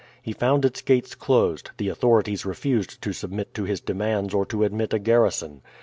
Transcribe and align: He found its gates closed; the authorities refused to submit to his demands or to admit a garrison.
He 0.23 0.33
found 0.33 0.65
its 0.65 0.81
gates 0.81 1.13
closed; 1.13 1.69
the 1.77 1.89
authorities 1.89 2.43
refused 2.43 3.03
to 3.03 3.13
submit 3.13 3.53
to 3.53 3.65
his 3.65 3.79
demands 3.79 4.33
or 4.33 4.47
to 4.47 4.63
admit 4.63 4.95
a 4.95 4.97
garrison. 4.97 5.61